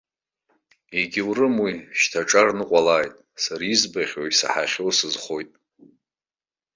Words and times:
Егьаурым 0.99 1.55
уи, 1.63 1.75
шьҭа 1.99 2.21
аҿар 2.25 2.49
ныҟәалааит, 2.57 3.13
сара 3.43 3.63
избахьоу-исаҳахьоу 3.73 4.91
сызхоит. 4.97 5.51